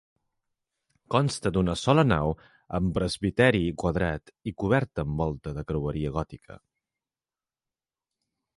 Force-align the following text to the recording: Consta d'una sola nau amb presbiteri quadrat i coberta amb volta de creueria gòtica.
Consta 1.15 1.51
d'una 1.57 1.75
sola 1.81 2.05
nau 2.07 2.33
amb 2.79 2.89
presbiteri 2.95 3.61
quadrat 3.83 4.33
i 4.53 4.57
coberta 4.63 5.07
amb 5.07 5.23
volta 5.25 5.53
de 5.59 5.67
creueria 5.73 6.15
gòtica. 6.19 6.61